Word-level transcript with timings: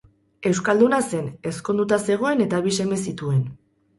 Euskalduna 0.51 1.01
zen, 1.09 1.27
ezkonduta 1.51 1.99
zegoen 2.09 2.41
eta 2.47 2.61
bi 2.69 2.73
seme 2.79 3.01
zituen. 3.11 3.47